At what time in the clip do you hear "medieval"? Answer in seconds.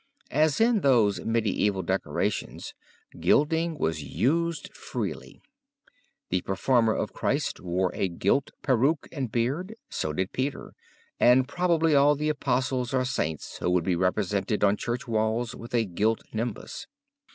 1.23-1.83